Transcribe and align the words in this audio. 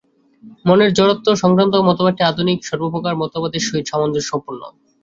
মনের 0.65 0.91
জড়ত্ব-সংক্রান্ত 0.93 1.75
মতবাদটি 1.87 2.21
আধুনিক 2.25 2.59
সর্বপ্রকার 2.69 3.13
মতবাদের 3.21 3.61
সহিত 3.67 3.85
সামঞ্জস্যপূর্ণ। 3.89 4.61